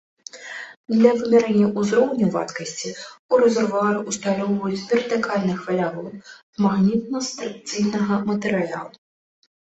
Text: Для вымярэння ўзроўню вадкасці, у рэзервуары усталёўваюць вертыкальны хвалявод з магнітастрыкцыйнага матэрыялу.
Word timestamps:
Для 0.91 1.09
вымярэння 1.17 1.67
ўзроўню 1.81 2.29
вадкасці, 2.35 2.89
у 3.35 3.37
рэзервуары 3.41 3.99
усталёўваюць 4.11 4.87
вертыкальны 4.93 5.53
хвалявод 5.59 6.07
з 6.55 6.65
магнітастрыкцыйнага 6.67 8.15
матэрыялу. 8.31 8.91